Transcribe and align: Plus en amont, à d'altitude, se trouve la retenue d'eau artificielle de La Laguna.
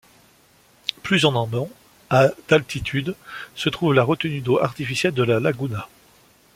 Plus 1.03 1.25
en 1.25 1.39
amont, 1.45 1.69
à 2.09 2.29
d'altitude, 2.49 3.15
se 3.53 3.69
trouve 3.69 3.93
la 3.93 4.01
retenue 4.03 4.41
d'eau 4.41 4.57
artificielle 4.57 5.13
de 5.13 5.21
La 5.21 5.39
Laguna. 5.39 5.87